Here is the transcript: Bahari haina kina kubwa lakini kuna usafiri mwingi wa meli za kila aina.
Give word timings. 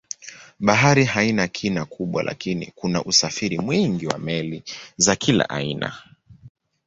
Bahari 0.59 1.03
haina 1.05 1.47
kina 1.47 1.85
kubwa 1.85 2.23
lakini 2.23 2.71
kuna 2.75 3.03
usafiri 3.03 3.57
mwingi 3.59 4.07
wa 4.07 4.17
meli 4.17 4.63
za 4.97 5.15
kila 5.15 5.49
aina. 5.49 5.97